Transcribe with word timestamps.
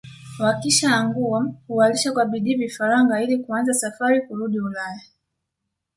Wakishaangua 0.39 1.53
huwalisha 1.67 2.11
kwa 2.11 2.25
bidii 2.25 2.55
vifaranga 2.55 3.21
ili 3.23 3.37
kuanza 3.37 3.73
safari 3.73 4.21
kurudi 4.21 4.59
Ulaya 4.59 5.01